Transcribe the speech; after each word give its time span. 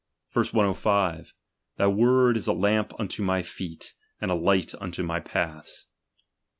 Verse 0.31 0.51
105: 0.51 1.31
Thy 1.77 1.85
word 1.87 2.35
is 2.35 2.47
a 2.47 2.53
lamp 2.53 2.91
unto 2.99 3.21
my 3.21 3.43
feet, 3.43 3.93
and 4.19 4.31
a 4.31 4.33
light 4.33 4.73
unto 4.81 5.03
my 5.03 5.19
paths. 5.19 5.85